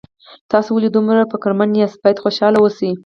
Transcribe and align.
تاسو 0.51 0.69
ولې 0.73 0.89
دومره 0.93 1.29
فکرمن 1.31 1.69
یاست 1.81 1.97
باید 2.03 2.21
خوشحاله 2.23 2.57
اوسئ 2.61 2.91